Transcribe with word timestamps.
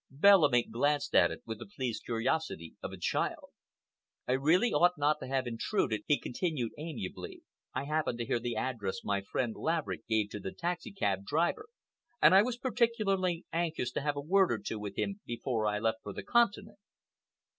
Bellamy 0.09 0.63
glanced 0.63 1.13
at 1.13 1.29
it 1.29 1.43
with 1.45 1.59
the 1.59 1.67
pleased 1.67 2.05
curiosity 2.05 2.75
of 2.81 2.91
a 2.91 2.97
child. 2.97 3.51
"I 4.27 4.31
really 4.31 4.73
ought 4.73 4.97
not 4.97 5.19
to 5.19 5.27
have 5.27 5.45
intruded," 5.45 6.01
he 6.07 6.17
continued 6.19 6.71
amiably. 6.75 7.43
"I 7.75 7.83
happened 7.83 8.17
to 8.17 8.25
hear 8.25 8.39
the 8.39 8.55
address 8.55 9.03
my 9.03 9.21
friend 9.21 9.53
Laverick 9.55 10.07
gave 10.07 10.31
to 10.31 10.39
the 10.39 10.53
taxicab 10.55 11.25
driver, 11.25 11.67
and 12.19 12.33
I 12.33 12.41
was 12.41 12.57
particularly 12.57 13.45
anxious 13.53 13.91
to 13.91 14.01
have 14.01 14.15
a 14.15 14.21
word 14.21 14.51
or 14.51 14.57
two 14.57 14.79
with 14.79 14.95
him 14.95 15.21
before 15.23 15.67
I 15.67 15.77
left 15.77 15.99
for 16.01 16.13
the 16.13 16.23
Continent." 16.23 16.79